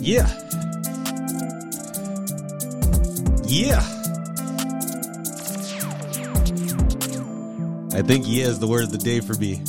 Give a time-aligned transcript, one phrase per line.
[0.00, 0.26] Yeah.
[3.44, 3.80] Yeah.
[7.92, 9.60] I think yeah is the word of the day for me.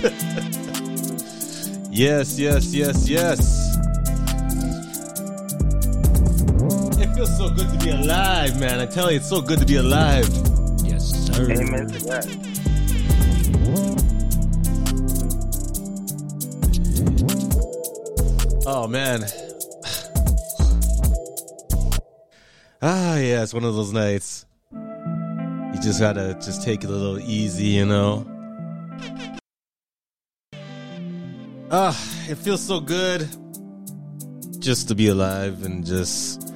[1.90, 3.76] yes, yes, yes, yes.
[7.00, 8.78] It feels so good to be alive, man.
[8.78, 10.28] I tell you, it's so good to be alive.
[10.84, 11.50] Yes, sir.
[11.50, 12.39] Amen to that.
[18.72, 19.24] Oh man.
[22.82, 24.46] Ah, yeah, it's one of those nights.
[24.72, 28.24] You just gotta just take it a little easy, you know.
[31.70, 31.92] Ah,
[32.30, 33.28] it feels so good
[34.60, 36.50] just to be alive and just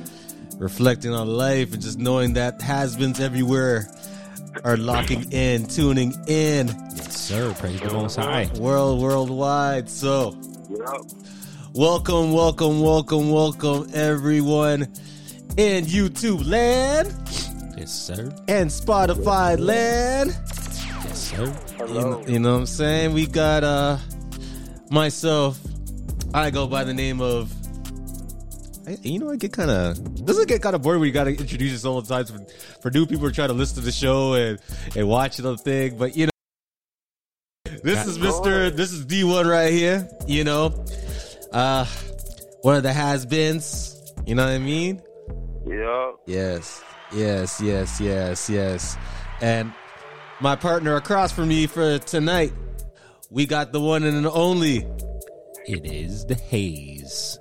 [0.59, 3.87] reflecting on life and just knowing that has-beens everywhere
[4.65, 7.53] are locking in, tuning in, Yes, sir.
[7.59, 8.49] Praise the Most High.
[8.59, 9.91] world worldwide.
[9.91, 10.39] So,
[10.71, 11.03] Yup.
[11.75, 14.83] Welcome, welcome, welcome, welcome, everyone
[15.57, 17.13] in YouTube land
[17.77, 18.33] Yes, sir.
[18.47, 20.31] and Spotify land.
[20.31, 21.45] Yes, sir.
[21.47, 22.01] You Hello.
[22.21, 23.13] know, you know what I'm saying?
[23.13, 23.99] We got uh
[24.91, 25.59] myself.
[26.33, 27.53] I go by the name of.
[28.87, 31.25] I, you know, I get kind of doesn't get kind of bored when you got
[31.25, 33.81] to introduce yourself all the times for, for new people who try to listen to
[33.81, 34.61] the show and
[34.95, 35.99] and watch the thing.
[35.99, 36.31] But you know,
[37.83, 38.71] this is Mister.
[38.71, 40.09] This is D1 right here.
[40.29, 40.85] You know,
[41.55, 41.87] uh,
[42.63, 44.13] one of the has-beens.
[44.27, 45.01] You know what I mean?
[45.67, 46.13] Yeah.
[46.27, 48.97] Yes, yes, yes, yes, yes.
[49.41, 49.73] And
[50.41, 52.53] my partner across from me for tonight,
[53.31, 54.87] we got the one and only.
[55.67, 57.39] It is the haze.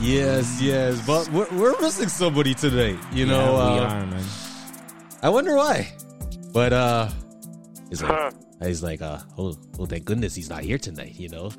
[0.00, 1.04] Yes, yes.
[1.06, 2.96] But we're, we're missing somebody today.
[3.12, 4.24] You know, Yeah, we uh, are, man.
[5.22, 5.92] I wonder why.
[6.52, 7.08] But uh,
[7.88, 8.30] he's like, Huh.
[8.62, 11.14] he's like, uh, oh, oh, thank goodness he's not here tonight.
[11.18, 11.50] You know.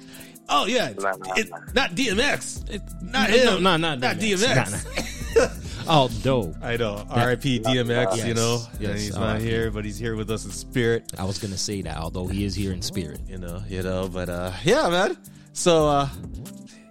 [0.50, 1.58] Oh yeah, Nah, nah, it, nah.
[1.74, 2.70] not DMX.
[2.70, 3.64] It, not No, him.
[3.64, 4.86] no, no, not DMX.
[5.36, 5.88] DMX.
[5.88, 7.06] Although I know.
[7.10, 7.60] R.I.P.
[7.60, 8.26] DMX.
[8.28, 11.12] You know, yeah, yes, he's not here, but he's here with us in spirit.
[11.18, 13.20] I was gonna say that, although he is here in spirit.
[13.28, 15.18] you know, you know, but uh yeah, man.
[15.54, 16.10] So uh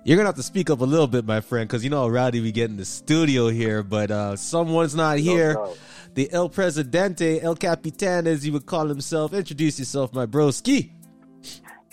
[0.04, 2.08] you're gonna have to speak up a little bit, my friend, because you know how
[2.08, 5.54] rowdy we get in the studio here, but uh someone's not here.
[5.54, 5.78] doubt.
[6.14, 9.32] the El Presidente, El Capitan, as he would call himself.
[9.32, 10.90] Introduce yourself, my broski.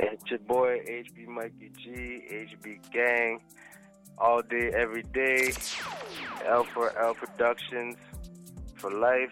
[0.04, 3.40] It's your boy HB Mikey G, HB Gang,
[4.18, 5.54] all day, every day.
[6.48, 7.98] L for L Productions
[8.78, 9.32] for life,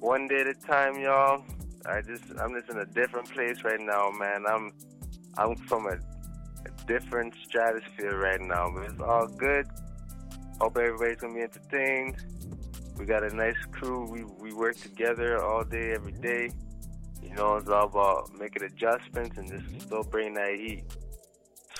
[0.00, 1.44] one day at a time, y'all.
[1.84, 4.44] I just, I'm just in a different place right now, man.
[4.48, 4.72] I'm,
[5.36, 9.66] I'm from a, a different stratosphere right now, but it's all good.
[10.62, 12.16] Hope everybody's gonna be entertained.
[12.96, 14.06] We got a nice crew.
[14.10, 16.52] We we work together all day, every day.
[17.24, 20.84] You know, it's all about making adjustments and just still bringing that heat.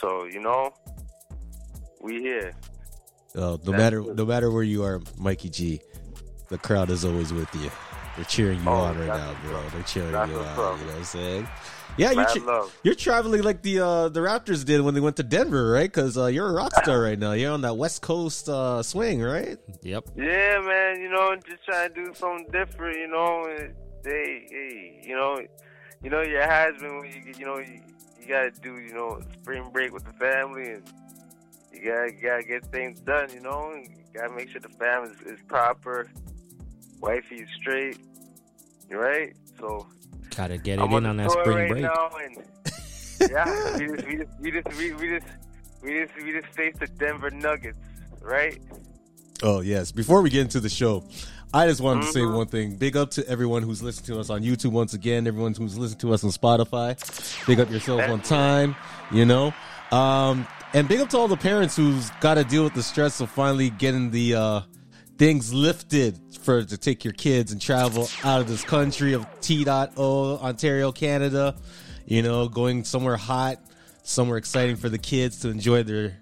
[0.01, 0.73] So, you know,
[2.01, 2.53] we here.
[3.37, 5.81] Oh, no That's matter no matter where you are, Mikey G,
[6.49, 7.71] the crowd is always with you.
[8.17, 9.61] They're cheering you Oh, on right now, bro.
[9.71, 10.29] They're cheering you on.
[10.29, 10.47] You know
[10.87, 11.49] what I'm saying?
[11.97, 15.23] Yeah, you're, tra- you're traveling like the uh, the Raptors did when they went to
[15.23, 15.91] Denver, right?
[15.91, 17.33] Because uh, you're a rock star right now.
[17.33, 19.59] You're on that West Coast uh, swing, right?
[19.83, 20.05] Yep.
[20.17, 23.47] Yeah, man, you know, just trying to do something different, you know.
[24.05, 25.41] And Hey, hey, you know,
[26.03, 27.81] you know your husband when you you know, you,
[28.21, 30.83] you gotta do, you know, spring break with the family, and
[31.73, 33.73] you gotta you gotta get things done, you know.
[33.73, 36.11] And you gotta make sure the family is, is proper,
[37.01, 37.99] wifey is straight,
[38.91, 39.35] right?
[39.59, 39.87] So
[40.37, 41.83] Gotta get it I'm in on on that spring right break.
[41.83, 42.45] now, and
[43.31, 45.27] yeah, we just we just we just we, we just
[45.83, 47.79] we just we just faced the Denver Nuggets,
[48.21, 48.61] right?
[49.43, 49.93] Oh yes.
[49.93, 51.05] Before we get into the show,
[51.55, 52.35] I just wanted to say Mhm.
[52.35, 52.75] one thing.
[52.77, 55.27] Big up to everyone who's listening to us on YouTube once again.
[55.27, 56.97] Everyone who's listening to us on Spotify.
[57.47, 58.75] Big up yourselves on time.
[59.13, 59.55] You know,
[59.93, 63.21] um, and big up to all the parents who's got to deal with the stress
[63.21, 64.61] of finally getting the uh,
[65.17, 70.39] things lifted for to take your kids and travel out of this country of T.O.
[70.43, 71.55] Ontario, Canada.
[72.07, 73.59] You know, going somewhere hot,
[74.03, 76.17] somewhere exciting for the kids to enjoy their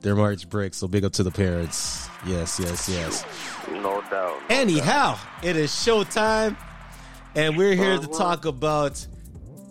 [0.00, 0.72] their March break.
[0.74, 2.07] So big up to the parents.
[2.26, 3.24] Yes, yes, yes.
[3.70, 4.10] No doubt.
[4.10, 6.56] no Anyhow, it is showtime,
[7.34, 8.18] and we're here to Uh-huh.
[8.18, 9.06] talk about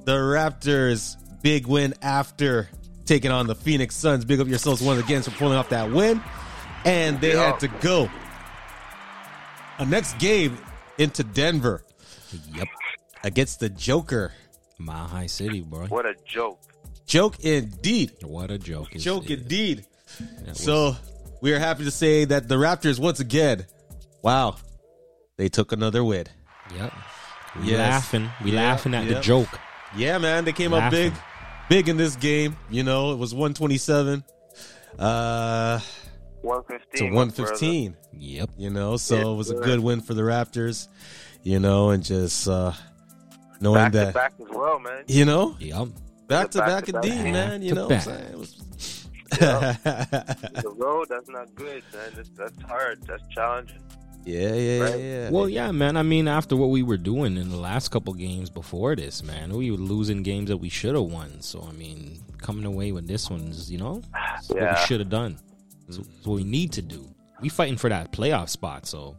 [0.06, 2.70] the Raptors' big win after
[3.06, 4.24] taking on the Phoenix Suns.
[4.26, 6.22] Big up yourselves once again for pulling off that win,
[6.86, 7.52] and they Yeah.
[7.52, 8.10] had to go
[9.80, 10.58] a next game
[10.98, 11.84] into Denver
[12.56, 12.68] Yep.
[13.24, 14.34] against the Joker.
[14.80, 15.88] Mile High City, bro.
[15.88, 16.60] What a joke.
[17.06, 18.12] Joke indeed.
[18.22, 18.92] What a joke.
[18.92, 19.86] Joke it- indeed.
[20.20, 20.96] it was- So
[21.48, 23.66] we are happy to say that the Raptors once again,
[24.22, 24.58] wow,
[25.38, 26.26] they took another win.
[26.76, 26.94] Yep.
[27.62, 27.78] We Yes.
[27.90, 28.30] laughing.
[28.44, 29.16] We Yeah, laughing at yep.
[29.16, 29.58] the joke.
[29.96, 31.14] Yeah, man, they came up big,
[31.70, 32.58] big in this game.
[32.70, 34.26] You know, it was 127
[35.00, 35.80] uh,
[36.42, 37.10] 115.
[37.10, 37.96] to one fifteen.
[38.12, 38.50] Yep.
[38.58, 40.90] You know, so Yes, it was a good win for the Raptors.
[41.44, 42.74] You know, and just uh,
[43.62, 45.04] knowing Back that to back as well, man.
[45.08, 45.88] you know Yep.
[46.28, 47.06] back to Back back to back.
[47.06, 47.62] indeed, man.
[47.62, 48.06] You know, back.
[48.06, 48.97] what I'm saying?
[49.42, 52.10] It The road, that's not good, man.
[52.16, 53.01] That's, that's hard.
[53.04, 53.80] That's challenging.
[54.25, 55.00] yeah, yeah, Right.
[55.00, 55.30] yeah.
[55.30, 55.98] Well, yeah, man.
[55.98, 59.54] I mean, after what we were doing in the last couple games before this, man,
[59.56, 61.42] we were losing games that we should have won.
[61.42, 64.01] So, I mean, coming away with this one's, you know,
[64.38, 65.38] it's what we should have done.
[65.88, 67.07] It's, it's what we need to do.
[67.42, 69.16] We fighting for that playoff spot, so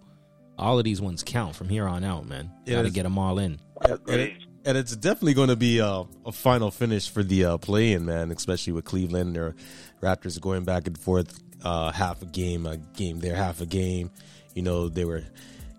[0.59, 2.51] all of these ones count from here on out, man.
[2.67, 3.59] Yeah, Got to it's- get them all in.
[3.83, 4.33] and, and it-
[4.65, 8.31] and it's definitely going to be a, a final finish for the uh, play-in, man.
[8.31, 9.55] Especially with Cleveland, their
[10.01, 14.11] Raptors going back and forth, uh, half a game, a game there, half a game.
[14.55, 15.23] You know, they were,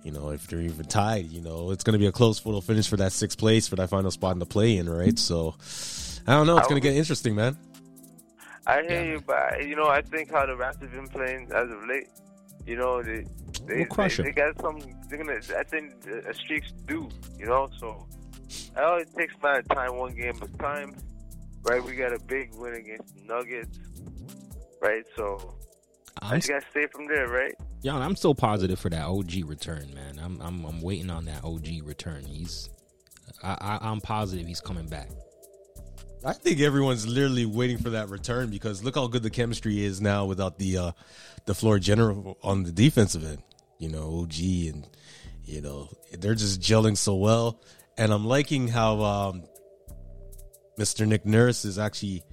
[0.04, 2.62] you know, if they're even tied, you know, it's going to be a close photo
[2.62, 5.18] finish for that sixth place for that final spot in the play-in, right?
[5.20, 5.56] So,
[6.28, 6.58] I don't know.
[6.58, 7.58] It's going to get interesting, man.
[8.68, 11.52] I hear Yeah, you, but you know, I think how the Raptors have been playing
[11.54, 12.08] as of late.
[12.66, 13.26] You know, they
[13.66, 14.26] they We'll crush they, 'em.
[14.26, 14.80] they got some.
[15.10, 15.40] They're gonna.
[15.58, 15.94] I think
[16.28, 17.10] a streaks do.
[17.38, 18.06] You know, so
[18.48, 20.94] it only takes a matter of time, one game at a time.
[21.64, 21.84] Right?
[21.84, 23.80] We got a big win against Nuggets.
[24.82, 25.04] Right?
[25.16, 25.56] So
[26.22, 27.28] I I'm, just gotta stay from there.
[27.28, 27.54] Right?
[27.82, 30.20] yeah, I'm still positive for that OG return, man.
[30.22, 32.26] I'm, I'm, I'm waiting on that OG return.
[32.26, 32.70] He's,
[33.42, 35.10] I, I, I'm positive he's coming back.
[36.26, 40.02] I think everyone's literally waiting for that return because look how good the chemistry is
[40.02, 40.92] now without the uh,
[41.46, 43.42] the floor general on the defensive end.
[43.78, 44.88] You know, OG and
[45.46, 45.88] you know
[46.20, 47.62] they're just gelling so well,
[47.98, 49.44] and I'm liking how um,
[50.80, 51.06] Mr.
[51.06, 52.24] Nick Nurse is actually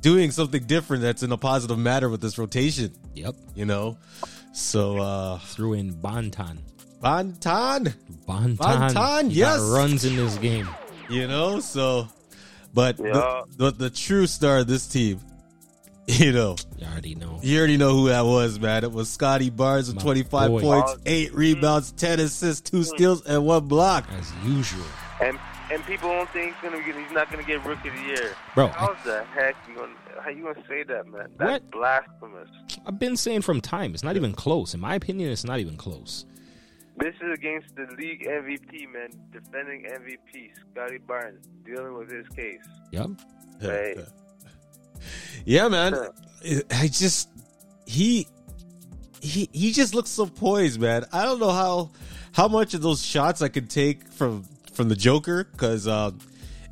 [0.00, 2.92] doing something different that's in a positive matter with this rotation.
[3.14, 3.34] Yep.
[3.54, 3.98] You know,
[4.52, 6.58] so uh, Threw in Banton.
[7.02, 7.94] Banton,
[8.26, 8.56] Banton.
[8.56, 9.60] Banton, He got yes.
[9.60, 10.68] runs in this game.
[11.08, 12.08] you know, so
[12.74, 13.42] but Yeah.
[13.56, 15.20] the, the the true star of this team,
[16.06, 16.56] you know.
[16.78, 17.38] You already know.
[17.42, 18.84] You already know who that was, man.
[18.84, 20.60] It was Scottie Barnes with My 25 boy.
[20.60, 24.06] points, Oh, 8 rebounds, 10 assists, 2 steals, and 1 block.
[24.18, 24.84] As usual.
[25.22, 25.38] And
[25.70, 26.96] and people don't think he's gonna get.
[26.96, 28.34] He's not gonna get Rookie of the Year.
[28.54, 29.92] Bro, How the heck you gonna?
[30.20, 31.28] How you gonna say that, man?
[31.38, 31.70] That's What?
[31.70, 32.48] blasphemous.
[32.86, 34.74] I've been saying from time, it's not even close.
[34.74, 36.26] In my opinion, it's not even close.
[36.98, 39.08] This is against the league MVP, man.
[39.32, 42.60] Defending MVP, Scottie Barnes, dealing with his case.
[42.90, 43.10] Yep.
[43.62, 43.98] Right.
[45.44, 45.94] Yeah, man.
[46.70, 47.28] I just
[47.86, 48.26] he
[49.22, 51.04] he he just looks so poised, man.
[51.12, 51.90] I don't know how
[52.32, 54.44] how much of those shots I could take from
[54.80, 56.10] from the Joker because uh,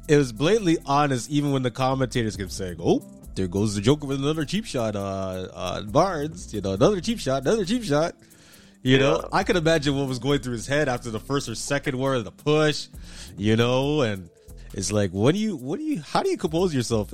[0.08, 4.06] it was blatantly honest, even when the commentators kept saying, "Oh, there goes the Joker
[4.06, 8.14] with another cheap shot uh, on Barnes." You know, another cheap shot, another cheap shot.
[8.82, 11.55] You know, I could imagine what was going through his head after the first or
[11.55, 12.88] second word of the push.
[13.37, 14.31] You know, and
[14.72, 17.12] it's like, what do you, what do you, how do you compose yourself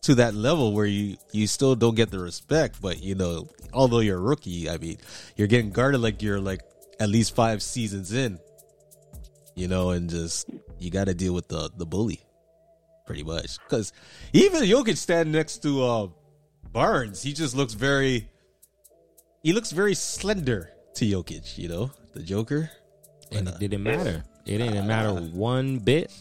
[0.00, 4.00] to that level where you you still don't get the respect, but you know, although
[4.00, 4.96] you're a rookie, I mean,
[5.36, 6.62] you're getting guarded like you're like
[6.98, 8.38] at least five seasons in,
[9.56, 10.48] you know, and just
[10.78, 12.20] you got to deal with the the bully,
[13.06, 13.58] pretty much.
[13.58, 13.92] Because
[14.32, 16.08] even Jokic standing next to uh,
[16.72, 18.28] Barnes, he just looks very,
[19.42, 22.70] he looks very slender to Jokic, you know, the Joker.
[23.32, 24.22] And it didn't matter.
[24.44, 26.12] It didn't matter one bit.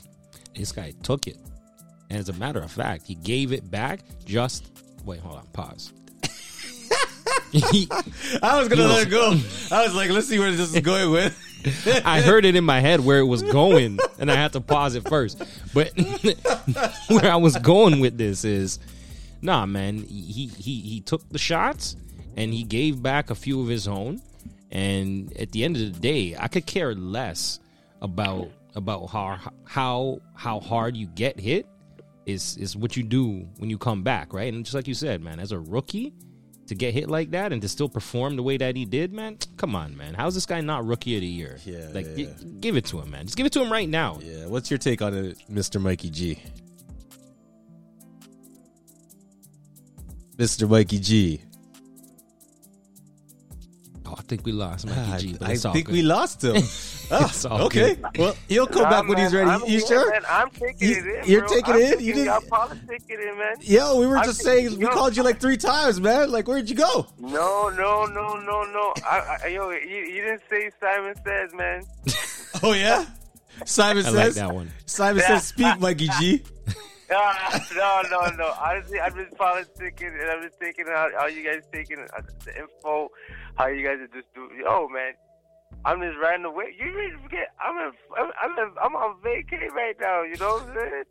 [0.56, 1.38] This guy took it.
[2.10, 4.72] And as a matter of fact, he gave it back just.
[5.04, 5.46] Wait, hold on.
[5.48, 5.94] Pause.
[8.42, 9.40] I was gonna let it go.
[9.72, 11.45] I was like, let's see where this is going with.
[12.06, 14.96] I heard it in my head where it was going, and I had to pause
[14.96, 15.42] it first.
[15.74, 15.92] But
[17.08, 18.80] where I was going with this is,
[19.42, 19.98] nah, man.
[20.04, 21.96] He he he took the shots,
[22.36, 24.22] and he gave back a few of his own.
[24.72, 27.60] And at the end of the day, I could care less
[28.02, 31.68] about about how how how hard you get hit.
[32.26, 34.52] Is is what you do when you come back, right?
[34.52, 36.14] And just like you said, man, as a rookie,
[36.68, 39.38] to get hit like that and to still perform the way that he did, man,
[39.58, 40.14] come on, man.
[40.16, 41.58] How's this guy not rookie of the year?
[41.66, 42.26] Yeah, like yeah.
[42.26, 42.30] gi-
[42.60, 43.26] give it to him, man.
[43.26, 44.20] Just give it to him right now.
[44.22, 45.80] Yeah, what's your take on it, Mr.
[45.82, 46.40] Mikey G?
[50.38, 50.70] Mr.
[50.70, 51.42] Mikey G.
[54.08, 55.94] Oh, I think we lost Mikey Ah, G, but I think good.
[55.94, 56.56] we lost him.
[57.12, 57.96] Ah, It's all okay.
[57.96, 58.18] good.
[58.18, 59.50] Well, he'll come Nah, back when he's ready.
[59.50, 60.12] I'm, you yeah, sure?
[60.12, 61.30] Man, I'm taking You- it in.
[61.32, 61.50] you're bro.
[61.56, 62.06] taking I'm it in?
[62.06, 63.56] You didn't- I'm probably taking it, man.
[63.62, 66.32] Yo, we were I'm just saying we called you like three times, man.
[66.32, 67.08] Like, where'd you go?
[67.20, 68.94] No, no, no, no, no.
[69.06, 71.84] I, I, yo, you, you didn't say Simon says, man.
[72.64, 73.06] Oh yeah,
[73.66, 74.16] Simon I says.
[74.16, 74.72] like that one.
[74.86, 76.42] Simon says, "Speak, Mikey G."
[77.12, 78.54] Ah, no, no, no.
[78.60, 82.58] Honestly, I'm just politicking and I'm just taking how, how you guys taking uh, the
[82.58, 83.10] info,
[83.56, 84.64] how you guys are just doing.
[84.66, 85.14] Oh man,
[85.86, 86.76] I'm just riding away.
[86.78, 87.54] You ready to forget?
[87.62, 90.24] I'm in, I'm, I'm, I'm on vacay right now.
[90.24, 91.04] You know what I'm saying?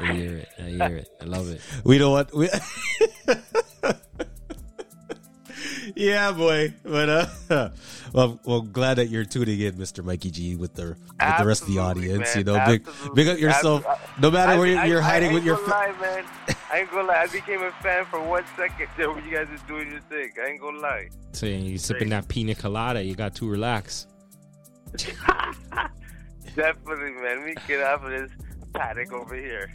[0.00, 0.48] I hear it.
[0.58, 1.08] I hear it.
[1.20, 1.60] I love it.
[1.84, 2.34] We don't want.
[2.34, 2.48] We,
[5.96, 6.72] yeah, boy.
[6.82, 7.26] But uh,
[8.12, 10.04] well, well, glad that you're tuning in, Mr.
[10.04, 12.34] Mikey G, with the with the rest of the audience.
[12.34, 12.38] man.
[12.38, 13.14] You know, big Absolutely.
[13.24, 13.84] big up yourself.
[13.86, 14.22] Absolutely.
[14.22, 15.56] No matter I- where you're, I- you're I hiding ain't with your.
[15.56, 16.24] gonna lie, man.
[16.72, 17.22] I ain't gonna lie.
[17.22, 20.30] I became a fan for one second there when you guys is doing your thing.
[20.44, 21.08] I ain't gonna lie.
[21.32, 24.06] Saying you sipping that pina colada, you got to relax.
[26.54, 27.38] Definitely, man.
[27.38, 28.30] Let me get off of this
[28.72, 29.70] paddock over here.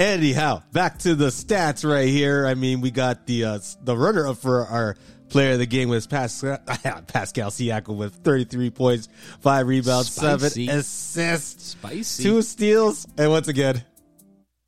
[0.00, 2.46] Anyhow, back to the stats right here.
[2.46, 4.96] I mean, we got the uh, the runner up for our
[5.28, 6.56] player of the game was Pascal,
[7.06, 10.66] Pascal Siakam with 33 points, five rebounds, Spicy.
[10.66, 12.22] seven assists, Spicy.
[12.22, 13.84] two steals, and once again,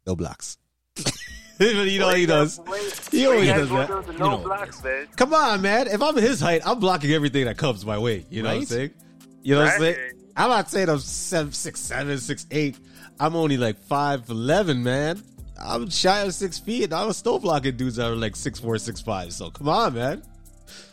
[0.06, 0.58] no blocks.
[1.58, 2.60] you know he does.
[3.10, 3.88] He always does that.
[3.88, 5.08] No You know, blocks, man.
[5.16, 5.86] Come on, man.
[5.88, 8.26] If I'm his height, I'm blocking everything that comes my way.
[8.28, 8.90] You know what I'm saying?
[9.42, 10.12] You know what I'm saying?
[10.36, 12.76] I'm not saying I'm seven, six, seven, six, eight.
[13.21, 15.23] I'm only like five eleven, man.
[15.61, 18.59] I'm shy of six feet, and I was still blocking dudes that are like six
[18.59, 19.33] four, six five.
[19.33, 20.23] So come on, man.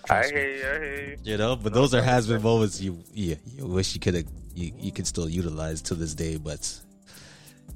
[0.10, 0.58] I hear you.
[0.68, 1.18] I hear you.
[1.24, 4.26] You know, but those are has been moments you, you you wish you could have
[4.54, 6.60] you, you can still utilize to this day, but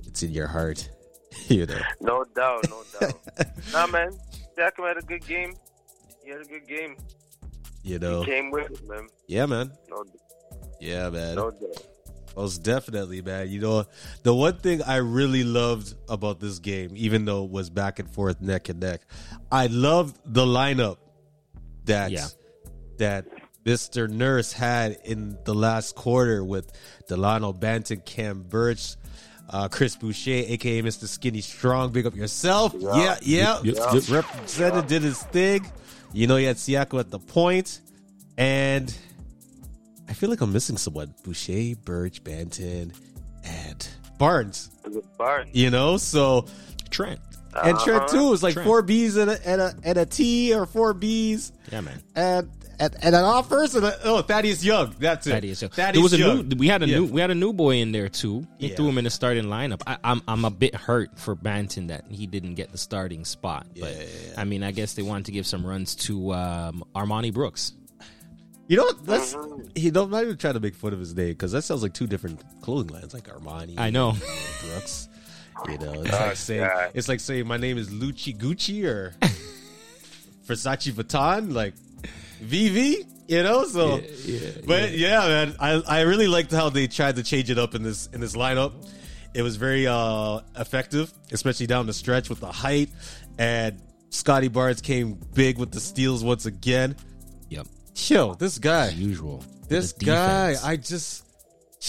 [0.06, 0.90] it's in your heart.
[1.48, 1.80] You know.
[2.00, 2.70] No doubt.
[2.70, 3.20] No doubt.
[3.74, 4.12] nah, man.
[4.56, 5.56] Siakam had a good game.
[6.24, 6.96] He had a good game.
[7.82, 8.24] You know.
[8.24, 9.08] Came with it, man.
[9.28, 9.72] Yeah, man.
[9.90, 10.06] No,
[10.80, 11.34] Yeah, man.
[11.36, 11.88] no doubt.
[12.36, 13.50] Most definitely, man.
[13.50, 13.86] You know,
[14.24, 18.10] the one thing I really loved about this game, even though it was back and
[18.10, 19.02] forth, neck and neck,
[19.52, 20.98] I loved the lineup
[21.86, 22.28] that Yeah.
[22.98, 23.26] that
[23.66, 24.10] Mr.
[24.10, 26.72] Nurse had in the last quarter with
[27.08, 28.96] Delano Banton, Khem Birch,
[29.50, 31.08] uh, Chris Boucher, aka Mr.
[31.08, 31.92] Skinny Strong.
[31.92, 32.74] Big up yourself.
[32.78, 33.60] Yeah, yeah.
[33.64, 34.10] Yep, yep, yep.
[34.10, 35.66] Represented, did his thing.
[36.12, 37.80] You know, he had Siakam at the point,
[38.38, 38.94] and
[40.14, 41.12] I feel like I'm missing someone.
[41.24, 42.94] Boucher, Birch, Banton,
[43.44, 43.88] and
[44.20, 44.70] Barnes.
[45.18, 45.50] Barnes.
[45.54, 46.46] You know, so
[46.92, 47.20] Trent.
[47.64, 48.08] and Trent Uh-huh.
[48.16, 48.68] too is like Trent.
[48.68, 52.00] four B's and a, and a and a T or four B's Yeah, man.
[52.16, 52.48] and
[52.80, 54.94] and, and an offers and a, oh Thaddeus Young.
[55.00, 55.32] That's it.
[55.32, 55.72] Thaddeus Young.
[55.72, 56.48] Thaddeus there was a Young.
[56.50, 56.58] new.
[56.58, 56.98] We had a Yeah.
[57.00, 57.06] new.
[57.06, 58.46] We had a new boy in there too.
[58.60, 58.76] He Yeah.
[58.76, 59.82] threw him in the starting lineup.
[59.88, 63.66] I, I'm I'm a bit hurt for Banton that he didn't get the starting spot.
[63.80, 64.34] But Yeah, yeah, yeah.
[64.42, 67.74] I mean, I guess they wanted to give some runs to um, Armoni Brooks.
[68.68, 69.06] You know what?
[69.08, 69.78] Let's Mhm.
[69.78, 71.94] he don't not even try to make fun of his name because that sounds like
[71.94, 73.78] two different clothing lines, like Armani.
[73.78, 74.12] I know.
[74.12, 74.20] and
[74.72, 75.10] Brooks.
[75.70, 76.92] You know, it's Oh, like saying God.
[76.94, 79.14] it's like saying my name is Lucci Gucci or
[80.48, 81.74] Versace Vuitton, like
[82.44, 83.06] VV.
[83.28, 84.02] You know, so
[84.68, 87.82] but yeah, man, I I really liked how they tried to change it up in
[87.84, 88.74] this in this lineup.
[89.34, 92.90] It was very uh effective, especially down the stretch with the height.
[93.38, 93.80] And
[94.10, 96.96] Scottie Barnes came big with the steals once again.
[97.96, 98.10] Yep.
[98.10, 99.44] Yo, this guy, Usual.
[99.68, 100.56] this guy.
[100.64, 101.26] I just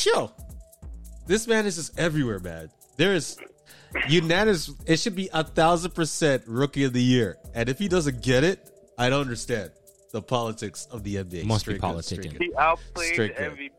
[0.05, 0.31] yo,
[1.27, 2.71] this man is just everywhere, man.
[2.97, 3.37] There is
[4.09, 4.71] unanimous.
[4.87, 8.45] It should be a thousand percent rookie of the year, and if he doesn't get
[8.45, 9.71] it, I don't understand
[10.13, 11.45] the politics of the NBA.
[11.45, 12.05] Must be Straight politicking.
[12.31, 12.43] straight.
[12.43, 13.37] He outplayed Straight.
[13.37, 13.71] MVP,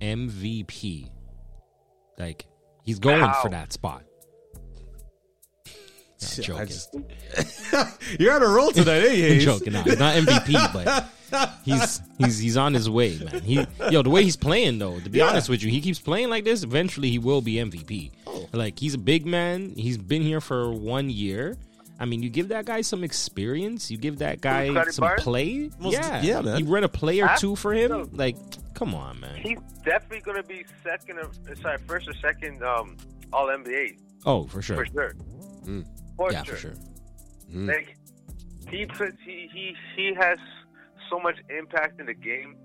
[0.00, 0.28] man.
[0.28, 1.10] MVP.
[2.18, 2.46] Like
[2.84, 3.40] he's going How?
[3.42, 4.04] for that spot.
[6.22, 6.66] Not I joking.
[6.66, 6.96] just-
[8.20, 9.32] You're on a roll tonight, eh?
[9.34, 9.72] I'm joking.
[9.72, 13.40] No, he's not MVP, but he's he's he's on his way, man.
[13.42, 15.28] He yo, the way he's playing though, to be Yeah.
[15.28, 16.62] honest with you, he keeps playing like this.
[16.62, 18.10] Eventually, he will be MVP.
[18.26, 18.48] Oh.
[18.52, 19.72] Like he's a big man.
[19.76, 21.56] He's been here for one year.
[21.98, 23.90] I mean, you give that guy some experience.
[23.90, 25.22] You give that guy some Barnes?
[25.22, 25.70] play.
[25.78, 26.58] Most- yeah, yeah, man.
[26.58, 27.36] You run a play or Huh?
[27.36, 27.90] two for him.
[27.90, 28.08] No.
[28.12, 28.36] Like,
[28.74, 29.36] come on, man.
[29.36, 31.30] He's definitely gonna be second or
[31.62, 32.96] sorry, first or second um
[33.32, 34.76] all NBA Oh, for sure.
[34.78, 35.14] for sure.
[35.64, 35.84] Mm.
[36.20, 36.54] For Yeah, sure.
[36.54, 36.74] for sure.
[37.50, 37.68] Mm.
[37.68, 37.96] Like
[38.68, 40.38] he puts he, he he has
[41.08, 42.56] so much impact in the game.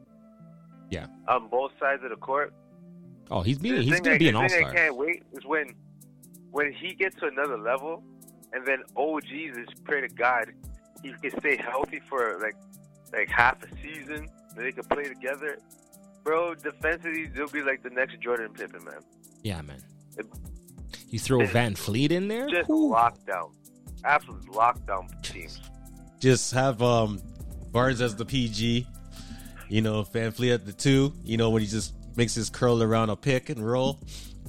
[0.90, 1.08] Yeah.
[1.30, 2.54] On both sides of the court.
[3.32, 4.74] Oh, he's being he's gonna be an the all thing I star.
[4.74, 5.74] can't wait is when
[6.52, 8.04] when he gets to another level,
[8.52, 10.52] and then OGs is pray to God
[11.02, 12.56] he can stay healthy for like
[13.14, 14.28] like half a season.
[14.56, 15.60] That they can play together.
[16.26, 19.00] Bro, defensively, they'll be like the next Jordan Pippen, man.
[19.44, 19.82] Yeah, man.
[20.18, 20.28] It-
[21.10, 22.48] You throw VanVleet in there.
[22.50, 22.92] Just Whew.
[22.92, 23.54] lockdown,
[24.04, 25.62] absolute lockdown teams.
[26.20, 27.22] Just have um
[27.72, 28.88] Barnes as the PG.
[29.70, 31.14] You know, VanVleet at the two.
[31.24, 34.00] You know when he just makes his curl around a pick and roll,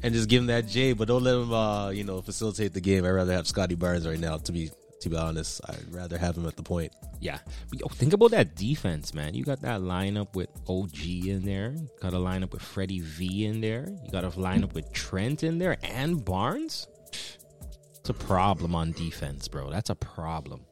[0.02, 0.92] and just give him that J.
[0.92, 3.04] But don't let him, uh, you know, facilitate the game.
[3.04, 4.36] I'd rather have Scottie Barnes right now.
[4.38, 6.92] To be to be honest, I'd rather have him at the point.
[7.20, 7.38] Yeah.
[7.68, 9.34] But yo, think about that defense, man.
[9.34, 11.72] You got that lineup with OG in there.
[11.72, 13.88] You got a lineup with Freddie V in there.
[14.04, 16.88] You got a lineup with Trent in there and Barnes.
[17.12, 19.70] It's a problem on defense, bro.
[19.70, 20.64] That's a problem.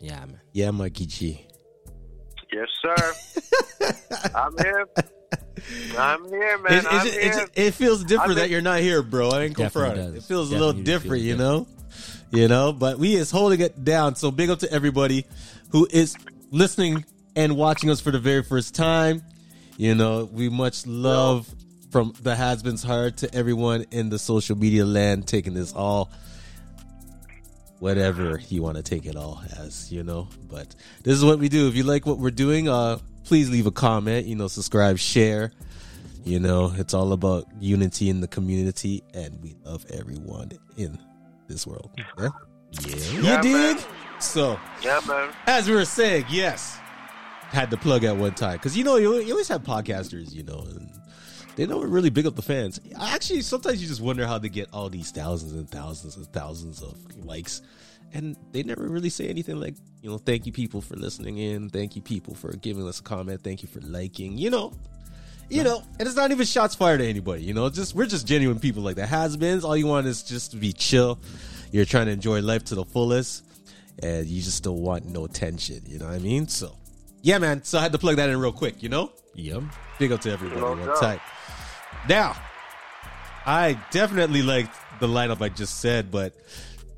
[0.00, 0.40] Yeah, man.
[0.52, 1.46] Yeah, Mikey G.
[2.52, 3.90] Yes, sir.
[4.34, 4.86] I'm here.
[5.98, 6.72] I'm here, man.
[6.72, 7.42] It, I'm it, here.
[7.42, 9.30] it, it feels different I'm that you're not here, bro.
[9.30, 10.16] I ain't go Definitely front.
[10.16, 11.66] It feels a little feels different, you know.
[12.30, 14.14] You know, but we is holding it down.
[14.14, 15.26] So big up to everybody
[15.70, 16.16] who is
[16.52, 19.22] listening and watching us for the very first time.
[19.76, 21.52] You know, we much love
[21.90, 26.10] from the husband's heart to everyone in the social media land taking this all
[27.80, 30.28] whatever you want to take it all as, you know.
[30.48, 31.66] But this is what we do.
[31.66, 32.98] If you like what we're doing, uh
[33.30, 35.52] please leave a comment, you know, subscribe, share.
[36.24, 40.98] You know, it's all about unity in the community and we love everyone in
[41.46, 41.92] this world.
[41.96, 42.28] Yeah.
[42.72, 42.96] Yeah.
[43.12, 43.52] You Yeah, dig?
[43.52, 43.78] man.
[44.18, 45.30] So, yeah, man.
[45.46, 46.76] as we were saying, yes,
[47.50, 50.42] had to plug at one time because you know you, you always have podcasters, you
[50.42, 50.90] know, and
[51.54, 52.80] they don't really big up the fans.
[53.00, 56.82] Actually, sometimes you just wonder how they get all these thousands and thousands and thousands
[56.82, 57.62] of likes,
[58.12, 61.68] and they never really say anything like, you know, thank you people for listening in,
[61.70, 64.72] thank you people for giving us a comment, thank you for liking, you know.
[65.48, 67.42] You know, and it's not even shots fired at anybody.
[67.42, 69.08] You know, just we're just genuine people like that.
[69.08, 69.64] Has beens.
[69.64, 71.18] All you want is just to be chill.
[71.72, 73.44] You're trying to enjoy life to the fullest,
[74.00, 75.82] and you just don't want no tension.
[75.86, 76.46] You know what I mean?
[76.46, 76.76] So,
[77.22, 77.64] yeah, man.
[77.64, 78.80] So I had to plug that in real quick.
[78.80, 79.64] You know, Yep.
[79.98, 80.60] big up to everybody.
[80.60, 81.20] No One tight.
[82.08, 82.36] Now,
[83.44, 86.32] I definitely liked the lineup I just said, but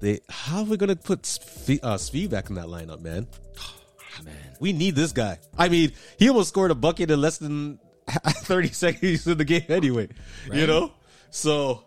[0.03, 3.27] they how are we gonna put Svi, uh, Svi back in that lineup, man?
[4.25, 4.35] Man.
[4.61, 5.39] We need this guy.
[5.57, 7.79] I mean, he almost scored a bucket in less than
[8.11, 10.09] 30 seconds in the game anyway.
[10.53, 10.93] You know?
[11.31, 11.85] So,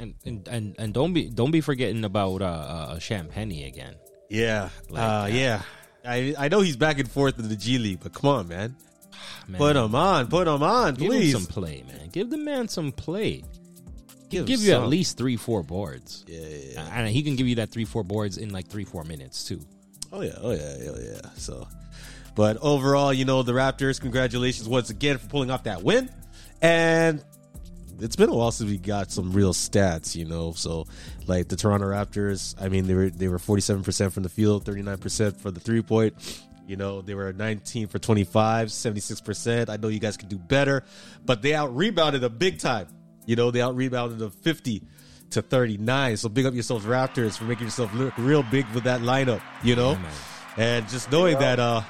[0.00, 3.96] And, and and and don't be don't be forgetting about uh, uh Champagnie again.
[4.30, 4.70] yeah.
[4.88, 5.62] Like uh, yeah.
[6.04, 8.76] I I know he's back and forth in the G League, but come on, man.
[9.48, 10.28] Man, Put him on.
[10.28, 11.34] Put him on, give please.
[11.34, 12.08] him some play, man.
[12.10, 13.42] Give the man some play.
[14.28, 14.82] Give Give you some.
[14.82, 16.24] at least three, four boards.
[16.26, 16.88] Yeah, yeah, yeah.
[16.92, 19.60] And he can give you that three, four boards in like three, four minutes too.
[20.12, 21.30] Oh yeah, oh yeah, oh yeah.
[21.36, 21.66] So,
[22.34, 24.00] but overall, you know, the Raptors.
[24.00, 26.10] Congratulations once again for pulling off that win,
[26.62, 27.24] and
[28.00, 30.14] it's been a while since we got some real stats.
[30.14, 30.86] You know, so
[31.26, 32.54] like the Toronto Raptors.
[32.60, 35.40] I mean, they were they were forty seven percent from the field, thirty nine percent
[35.40, 36.14] for the three point.
[36.66, 39.70] You know, they were 19 for 25, 76%.
[39.70, 40.84] I know you guys could do better,
[41.24, 42.88] but they out rebounded a big time.
[43.28, 44.82] You know, they out rebounded a 50
[45.32, 46.16] to 39.
[46.16, 49.76] So big up yourselves, Raptors, for making yourself look real big with that lineup, you
[49.76, 49.90] know?
[49.90, 50.10] Yeah,
[50.56, 51.82] and just knowing that uh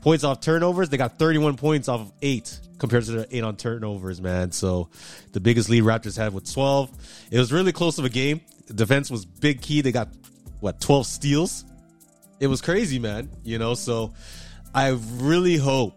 [0.00, 3.54] points off turnovers, they got 31 points off of eight compared to the eight on
[3.54, 4.50] turnovers, man.
[4.50, 4.88] So
[5.30, 6.90] the biggest lead Raptors had with 12.
[7.30, 8.40] It was really close of a game.
[8.74, 9.82] Defense was big key.
[9.82, 10.08] They got
[10.58, 11.64] what 12 steals.
[12.40, 13.30] It was crazy, man.
[13.44, 14.14] You know, so
[14.74, 15.96] I really hope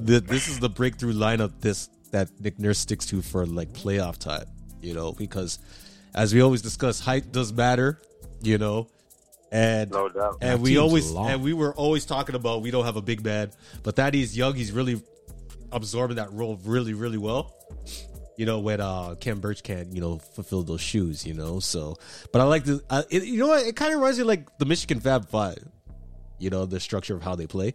[0.00, 4.18] that this is the breakthrough lineup this that Nick Nurse sticks to for like playoff
[4.18, 4.46] time.
[4.82, 5.58] You know, because
[6.14, 8.00] as we always discuss, height does matter.
[8.42, 8.88] You know,
[9.52, 10.38] and No doubt.
[10.40, 11.28] and That we always long.
[11.30, 13.50] and we were always talking about we don't have a big man,
[13.82, 14.54] but that he's young.
[14.54, 15.02] He's really
[15.72, 17.54] absorbing that role really, really well.
[18.38, 21.26] You know when uh Khem Birch can't you know fulfill those shoes.
[21.26, 21.96] You know so,
[22.32, 24.28] but I like the uh, it, you know what it kind of reminds me of
[24.28, 25.58] like the Michigan Fab Five.
[26.38, 27.74] You know the structure of how they play.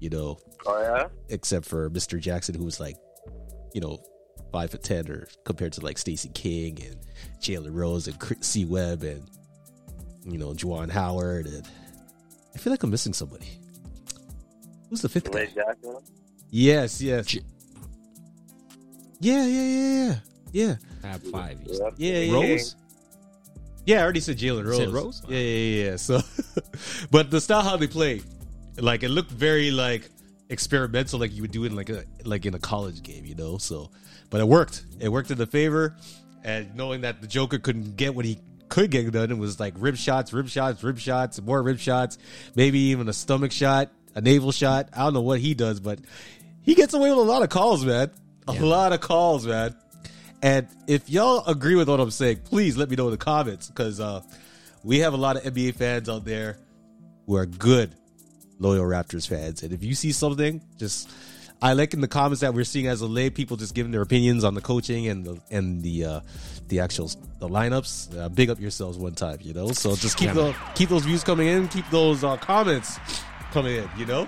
[0.00, 1.08] You know Oh yeah.
[1.28, 2.18] except for Mr.
[2.18, 2.96] Jackson, who was like,
[3.74, 3.98] you know,
[4.52, 6.96] five foot ten, or compared to like Stacey King and
[7.40, 8.64] Jalen Rose and Chris- C.
[8.64, 9.28] Webb and
[10.24, 11.68] you know Juwan Howard, and
[12.54, 13.48] I feel like I'm missing somebody.
[14.88, 15.46] Who's the fifth guy?
[15.46, 15.98] Jackson.
[16.50, 17.40] Yes, yes, J-
[19.20, 20.14] yeah, yeah, yeah, yeah,
[20.52, 21.58] yeah, Have five.
[21.66, 21.90] Yeah.
[21.96, 22.32] yeah, yeah.
[22.32, 22.76] Rose?
[23.86, 24.76] Yeah, I already said Jalen Rose.
[24.78, 25.22] said Rose?
[25.28, 25.90] Yeah, yeah, yeah.
[25.90, 25.96] yeah.
[25.96, 26.20] So,
[27.10, 28.22] but the style how they play,
[28.78, 30.08] like it looked very like
[30.48, 33.34] experimental, like you would do it in like a like in a college game, you
[33.34, 33.58] know.
[33.58, 33.90] So,
[34.30, 34.84] but it worked.
[35.00, 35.96] It worked in the favor,
[36.42, 39.74] and knowing that the Joker couldn't get what he could get done, it was like
[39.76, 42.18] rib shots, rib shots, rib shots, more rib shots,
[42.54, 44.88] maybe even a stomach shot, a navel shot.
[44.92, 46.00] I don't know what he does, but
[46.62, 48.10] he gets away with a lot of calls, man.
[48.46, 49.74] A lot of calls, man.
[50.42, 53.68] And if y'all agree with what I'm saying, please let me know in the comments
[53.68, 54.20] because uh,
[54.82, 56.58] we have a lot of NBA fans out there
[57.26, 57.94] who are good,
[58.58, 59.62] loyal Raptors fans.
[59.62, 61.10] And if you see something, just
[61.62, 64.02] I like in the comments that we're seeing as a lay people just giving their
[64.02, 66.20] opinions on the coaching and the and the uh,
[66.68, 68.16] the actual the lineups.
[68.18, 69.68] Uh, big up yourselves one time, you know.
[69.72, 72.98] So just keep Yeah, the, keep those views coming in, keep those uh, comments
[73.52, 74.26] coming in, you know.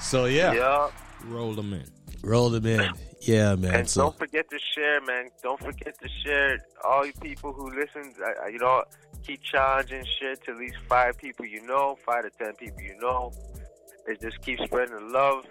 [0.00, 0.90] So yeah, Yeah.
[1.26, 1.84] Roll them in.
[2.22, 2.90] roll them in.
[3.20, 3.74] Yeah, man.
[3.74, 5.30] And so don't forget to share, man.
[5.42, 6.58] Don't forget to share.
[6.84, 8.84] All you people who listen, I, I- you know,
[9.26, 12.96] keep challenging share to at least five people you know, five to ten people you
[13.00, 13.32] know.
[14.08, 15.44] It just keep spreading the love,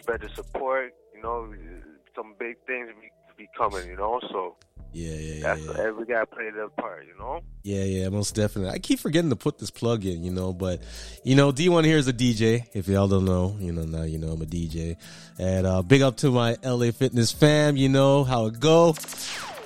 [0.00, 0.92] spread the support.
[1.14, 1.52] You know,
[2.14, 3.86] some big things be, be coming.
[3.88, 4.56] You know, so
[4.92, 5.82] Yeah, yeah, That's yeah.
[5.86, 7.40] every guy played their part, you know.
[7.64, 8.70] Yeah, yeah, most definitely.
[8.70, 10.80] I keep forgetting to put this plug in, you know, but
[11.24, 12.66] you know, D1 here is a DJ.
[12.72, 14.96] If y'all don't know, you know, now you know I'm a DJ.
[15.38, 18.94] And uh big up to my LA Fitness fam, you know how it go.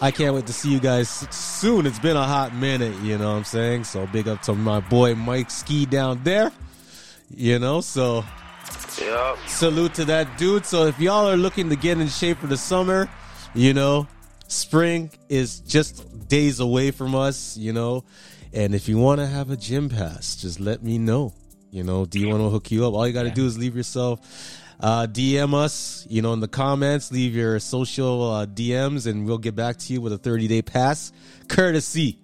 [0.00, 1.86] I can't wait to see you guys soon.
[1.86, 3.84] It's been a hot minute, you know what I'm saying?
[3.84, 6.50] So big up to my boy Mike Ski down there.
[7.34, 8.24] You know, so
[9.00, 9.38] Yep.
[9.46, 10.66] salute to that dude.
[10.66, 13.08] So if y'all are looking to get in shape for the summer,
[13.54, 14.06] you know,
[14.48, 18.04] spring is just days away from us, you know.
[18.52, 21.32] And if you want to have a gym pass, just let me know.
[21.70, 22.92] You know, do you want to hook you up?
[22.92, 24.20] All you got to do is leave yourself
[24.82, 29.38] uh, DM us, you know, in the comments, leave your social uh, DMs, and we'll
[29.38, 31.12] get back to you with a 30 day pass,
[31.48, 32.18] courtesy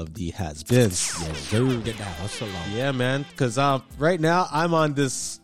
[0.00, 1.14] of the has beens.
[1.20, 1.80] Yes, sir.
[1.80, 2.72] Get that hustle on.
[2.72, 3.24] Yeah, man.
[3.30, 5.40] Because uh, right now I'm on this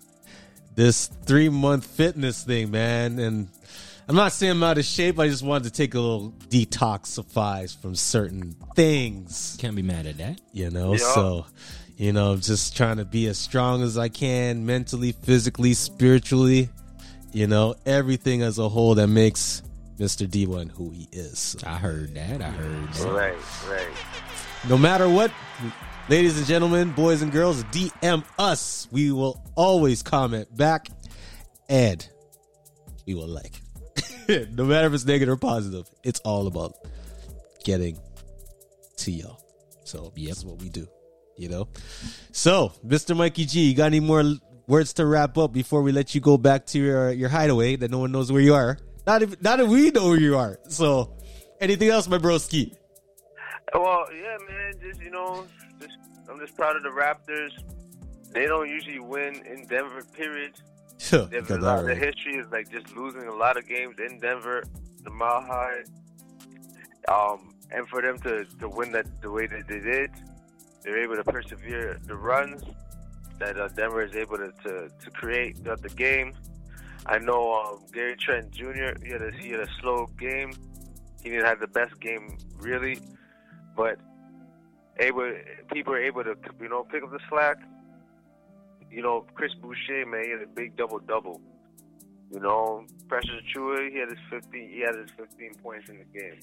[0.75, 3.49] this three month fitness thing, man, and
[4.09, 5.19] I'm not saying I'm out of shape.
[5.19, 10.19] I just wanted to take a little detoxify from certain things, Can't be mad at
[10.19, 10.41] that.
[10.53, 10.93] you know.
[10.93, 11.15] Yeah.
[11.15, 11.47] So,
[11.97, 16.71] you know, just trying to be as strong as I can, mentally, physically, spiritually,
[17.33, 19.63] you know, everything as a whole that makes
[19.99, 20.27] Mr.
[20.27, 21.57] D1 who he is.
[21.67, 22.41] I heard that.
[22.41, 23.13] I heard that.
[23.13, 23.35] Right,
[23.69, 23.89] right.
[24.69, 25.33] No matter what,
[26.09, 28.89] ladies and gentlemen, boys and girls, DM us.
[28.91, 30.89] We will always comment back
[31.69, 32.07] and
[33.07, 33.55] we will like.
[34.29, 36.75] no matter if it's negative or positive, it's all about
[37.65, 37.99] getting
[38.99, 39.43] to y'all.
[39.85, 40.29] So Yep.
[40.29, 40.87] that's what we do,
[41.39, 41.69] you know?
[42.33, 43.17] So, Mr.
[43.17, 44.23] Mikey G, you got any more
[44.67, 47.91] words to wrap up before we let you go back to your, your hideaway that
[47.91, 48.79] no one knows where you are?
[49.07, 50.61] Not if, not if we know where you are.
[50.69, 51.17] So,
[51.61, 52.77] anything else, my broski?
[53.75, 54.75] Well, yeah, man.
[54.81, 55.47] Just you know,
[55.81, 57.51] just I'm just proud of the Raptors.
[58.33, 60.03] They don't usually win in Denver.
[60.13, 60.53] Period.
[61.11, 63.97] They They a lot of the history is like just losing a lot of games
[63.99, 64.63] in Denver,
[65.03, 65.83] the Mile High.
[67.09, 70.11] Um, and for them to, to win that the way that they did,
[70.83, 72.63] they're able to persevere the runs
[73.39, 76.35] that uh, Denver is able to, to, to create throughout the game.
[77.07, 78.93] I know um, Gary Trent Jr.
[79.03, 80.53] He had a he had a slow game.
[81.23, 83.01] He didn't have the best game really,
[83.77, 83.99] but
[84.99, 85.33] able
[85.73, 87.57] people are able to you know pick up the slack.
[88.91, 91.41] You know, Chris Boucher, man, he had a big double double.
[92.33, 96.19] You know, Precious Achiuwa, he had his fifteen he had his fifteen points in the
[96.19, 96.41] game.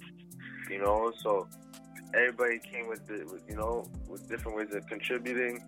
[0.69, 1.47] You know, so
[2.13, 5.63] everybody came with the with, you know, with different ways of contributing,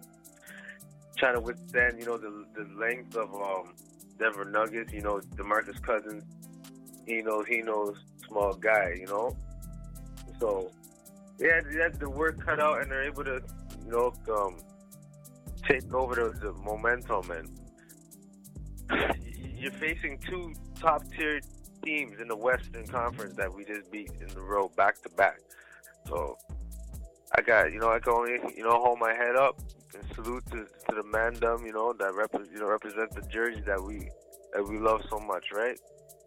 [1.18, 3.74] trying to withstand, you know, the the length of um
[4.18, 6.24] Denver Nuggets, you know, DeMarcus Cousins,
[7.06, 9.36] he knows he knows small guy, you know.
[10.40, 10.72] So
[11.40, 13.42] they had, they had the work cut out and they're able to,
[13.86, 14.58] you know, um,
[15.68, 17.50] take over the, the momentum and
[19.58, 21.42] you're facing two top tier
[21.84, 25.40] teams in the Western Conference that we just beat in the row back to back.
[26.08, 26.38] So
[27.38, 29.60] I got you know I can only you know hold my head up
[29.94, 33.62] and salute to, to the mandem you know that rep, you know represent the jersey
[33.66, 34.10] that we
[34.54, 35.80] that we love so much right.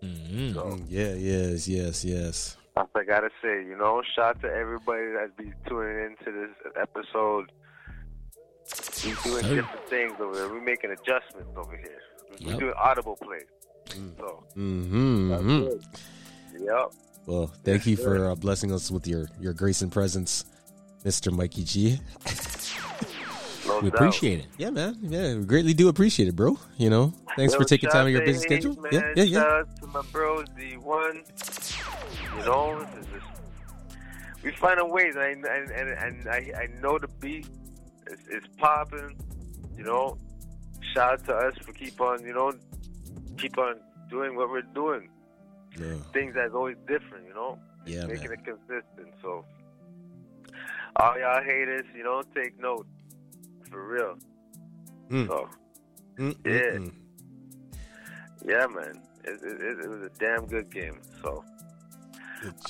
[0.02, 0.54] Mhm.
[0.54, 2.56] So Mm, Yeah, yes, yes, yes.
[2.76, 7.52] I gotta say you know shout to everybody that be tuning into this episode.
[9.04, 9.54] We doing Sir.
[9.56, 10.48] different things over there.
[10.48, 12.00] We making adjustments over here.
[12.40, 12.58] We Yep.
[12.60, 13.42] doing audible plays.
[13.88, 14.16] Mm.
[14.16, 15.32] So Mm-hmm.
[15.32, 15.84] mhm.
[16.58, 16.92] Yep.
[17.26, 20.44] Well, thank you for uh, blessing us with your your grace and presence,
[21.04, 22.00] Mister Mikey G.
[23.66, 23.94] No We doubt.
[23.94, 24.46] appreciate it.
[24.58, 24.96] Yeah, man.
[25.02, 26.58] Yeah, we greatly do appreciate it, bro.
[26.78, 28.74] You know, thanks Yo, for taking time out of your busy schedule.
[28.80, 28.92] Man.
[28.92, 29.40] Yeah, yeah, yeah.
[29.40, 31.22] Shout out to my bros, the one.
[32.36, 33.26] You know, it's just,
[34.42, 37.46] we finding ways, and I, and, and, and I, I know the beat
[38.10, 39.16] is, is popping.
[39.76, 40.18] You know,
[40.94, 42.52] shout out to us for keep on, you know,
[43.38, 43.76] keep on
[44.10, 45.08] doing what we're doing.
[45.78, 48.38] Yeah, Things that's always different, you know, yeah, making man.
[48.38, 49.14] it consistent.
[49.22, 49.44] So,
[50.96, 52.86] all y'all haters, you know, take note
[53.70, 54.16] for real.
[55.10, 55.26] Mm.
[55.28, 55.48] So.
[56.18, 56.78] Mm, Yeah.
[56.78, 56.92] mm.
[58.44, 61.00] Yeah, man, it, it, it, was a damn good game.
[61.22, 61.44] So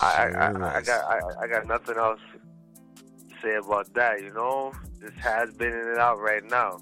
[0.01, 4.21] I, I, I, got I, I got nothing else to say about that.
[4.21, 6.79] You know, this has been in and out right now,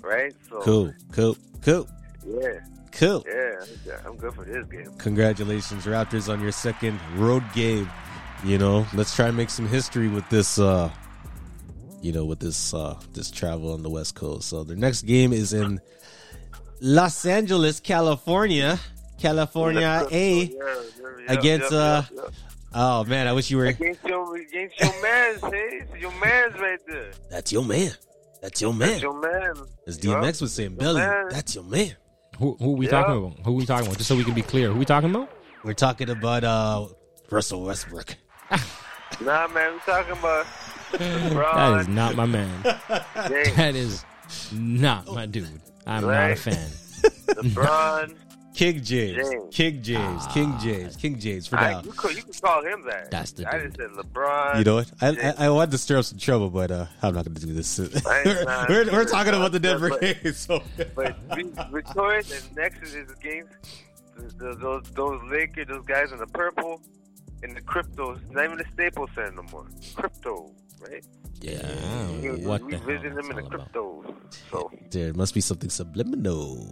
[0.00, 0.34] right?
[0.48, 1.88] So cool, cool, cool,
[2.26, 2.60] yeah,
[2.92, 3.24] cool.
[3.26, 4.92] yeah, yeah, I'm good for this game.
[4.98, 7.90] Congratulations, Raptors, on your second road game.
[8.44, 10.58] You know, let's try and make some history with this.
[10.58, 10.90] uh
[12.02, 14.48] You know, with this uh this travel on the West Coast.
[14.48, 15.80] So the next game is in
[16.80, 18.80] Los Angeles, California.
[19.22, 20.42] California A.
[20.42, 20.82] Yeah, yeah,
[21.26, 22.28] yeah, Against, yeah, uh, yeah, yeah.
[22.74, 23.66] Oh man, I wish you were.
[23.66, 27.10] against your against your man's, hey, it's your man's right there.
[27.30, 27.92] That's your man.
[28.40, 28.88] That's your man.
[28.88, 29.54] That's your man.
[29.86, 31.28] As DMX was saying, Belly, man.
[31.30, 31.94] that's your man.
[32.38, 32.90] Who, who we Yeah.
[32.92, 33.38] talking about?
[33.44, 33.98] Who are we talking about?
[33.98, 34.70] Just so we can be clear.
[34.72, 35.30] Who we talking about?
[35.62, 36.88] We're talking about uh
[37.30, 38.16] Russell Westbrook.
[39.20, 40.46] Nah, man, we talking about
[40.92, 42.62] That is not my man.
[42.64, 44.04] That is
[44.52, 45.60] not my dude.
[45.86, 46.68] I'm not a fan.
[47.36, 48.16] LeBron.
[48.54, 49.28] King James.
[49.30, 49.54] James.
[49.54, 50.22] King James.
[50.26, 50.30] Ah.
[50.34, 50.96] King James.
[50.96, 51.82] King James for I, now.
[51.82, 53.10] you could you could call him that.
[53.10, 53.76] That's the I dude.
[53.76, 54.58] just said LeBron.
[54.58, 54.90] You know what?
[55.00, 57.46] I, I I wanted to stir up some trouble, but uh, I'm not going to
[57.46, 57.78] do this.
[57.78, 57.88] We're,
[58.44, 60.62] nah, we're, we're talking nah, about the Denver but- game, so
[60.94, 63.44] But we- Victorious and next is the th-
[64.38, 66.80] th- those those Lakers, those guys in the purple,
[67.42, 68.20] and the cryptos.
[68.30, 69.66] Not even the Staples Center no more.
[69.94, 70.50] Crypto,
[70.88, 71.04] right?
[71.40, 71.58] Yeah.
[72.46, 73.72] What we the hell visit that's them in the about.
[73.72, 74.14] cryptos.
[74.50, 76.68] So there must be something subliminal.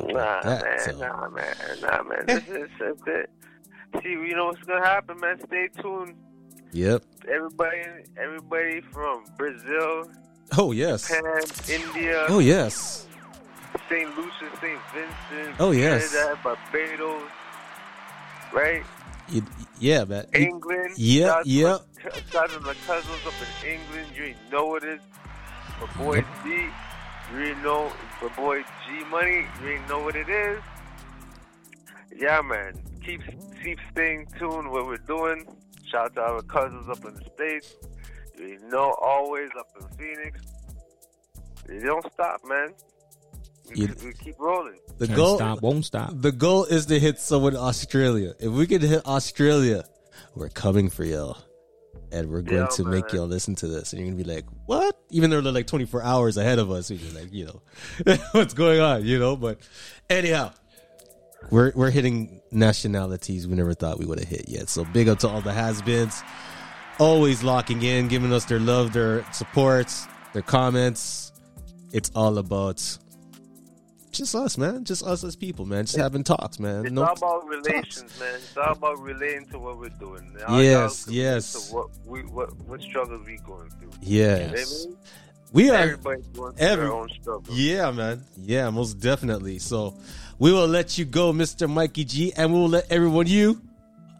[0.00, 0.92] nah, that, man, so.
[0.98, 2.24] nah, man, nah, man.
[2.26, 3.30] This is it.
[4.02, 5.38] See, you know what's gonna happen, man.
[5.46, 6.14] Stay tuned.
[6.72, 7.02] Yep.
[7.28, 7.82] Everybody,
[8.16, 10.10] everybody from Brazil,
[10.56, 11.08] Oh yes.
[11.08, 11.24] Japan,
[11.68, 13.06] India, Oh yes.
[13.88, 14.08] St.
[14.16, 14.78] Lucia, St.
[14.94, 16.10] Vincent, Oh, yes.
[16.12, 17.22] Trinidad, Barbados,
[18.52, 18.84] right?
[19.78, 20.26] Yeah, man.
[20.34, 20.94] England.
[20.96, 21.72] Yeah, shout out to yeah.
[22.36, 24.08] out to my cousins up in England.
[24.14, 25.00] You ain't know what it is.
[25.80, 26.66] My boy D.
[27.32, 27.92] You ain't know.
[28.22, 29.46] My boy G Money.
[29.62, 30.60] You ain't know what it is.
[32.16, 32.74] Yeah, man.
[33.04, 33.22] Keep
[33.62, 35.46] keep staying tuned what we're doing.
[35.86, 37.76] Shout out to our cousins up in the States.
[38.38, 40.40] You know, always up in Phoenix.
[41.68, 42.74] You don't stop, man.
[43.70, 44.78] We, You- we keep rolling.
[44.98, 45.36] the Can't goal.
[45.36, 46.10] stop, won't stop.
[46.14, 48.34] The goal is to hit someone in Australia.
[48.38, 49.84] If we can hit Australia,
[50.34, 51.38] we're coming for y'all.
[52.12, 53.92] And we're going Yeah, to make y'all listen to this.
[53.92, 54.98] And you're going to be like, what?
[55.10, 56.90] Even though they're like 24 hours ahead of us.
[56.90, 59.36] You're like, you know, what's going on, you know?
[59.36, 59.58] But
[60.08, 60.50] anyhow,
[61.50, 64.68] we're, we're hitting nationalities we never thought we would have hit yet.
[64.68, 66.20] So big up to all the has-beens.
[66.98, 71.32] Always locking in, giving us their love, their supports, their comments.
[71.92, 72.98] It's all about
[74.12, 74.84] just us, man.
[74.84, 75.84] Just us as people, man.
[75.84, 76.84] Just having talks, man.
[76.86, 78.34] It's No- all about relations, man.
[78.36, 80.36] It's all about relating to what we're doing.
[80.46, 81.70] All Yes, yes.
[81.72, 83.90] What we what what struggles we going through.
[84.02, 84.86] Yes.
[85.52, 85.74] We are.
[85.76, 87.58] everybody's going through every- their own struggles.
[87.58, 88.22] Yeah, man.
[88.36, 89.58] Yeah, most definitely.
[89.58, 89.94] So
[90.38, 91.68] we will let you go, Mr.
[91.68, 93.60] Mikey G, and we will let everyone you,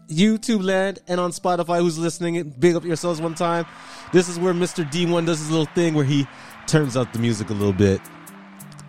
[0.09, 3.65] YouTube land, and on Spotify who's listening, big up yourselves one time.
[4.11, 4.83] This is where Mr.
[4.91, 6.27] D1 does his little thing where he
[6.67, 8.01] turns up the music a little bit,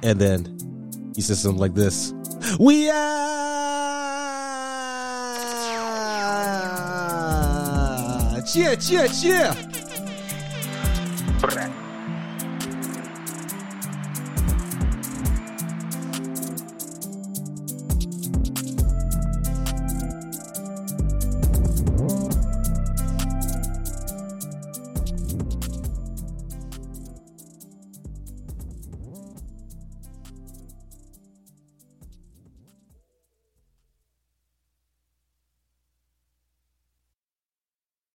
[0.02, 0.58] and then
[1.14, 2.14] he says something like this.
[2.58, 3.52] We are
[8.52, 9.54] cheer, cheer, cheer.